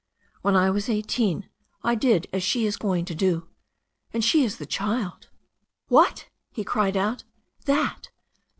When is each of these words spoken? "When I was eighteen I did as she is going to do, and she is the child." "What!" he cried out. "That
"When 0.41 0.55
I 0.55 0.71
was 0.71 0.89
eighteen 0.89 1.47
I 1.83 1.93
did 1.93 2.25
as 2.33 2.41
she 2.41 2.65
is 2.65 2.75
going 2.75 3.05
to 3.05 3.13
do, 3.13 3.47
and 4.11 4.25
she 4.25 4.43
is 4.43 4.57
the 4.57 4.65
child." 4.65 5.29
"What!" 5.89 6.27
he 6.55 6.63
cried 6.63 6.97
out. 6.97 7.23
"That 7.65 8.09